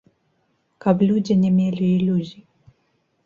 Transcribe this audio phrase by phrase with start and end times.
[0.85, 2.43] Каб людзі не мелі ілюзій.